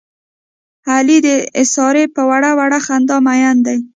علي 0.93 1.17
د 1.25 1.27
سارې 1.73 2.05
په 2.15 2.21
وړه 2.29 2.51
وړه 2.59 2.79
خندا 2.85 3.17
مین 3.25 3.57
دی. 3.65 3.79